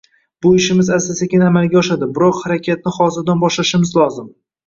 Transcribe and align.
Bu 0.43 0.51
ishimiz 0.59 0.87
asta-sekin 0.95 1.43
amalga 1.49 1.77
oshadi, 1.81 2.09
biroq 2.17 2.41
harakatni 2.45 2.93
hozirdan 2.97 3.45
boshlashimiz 3.47 3.93
lozim 4.01 4.35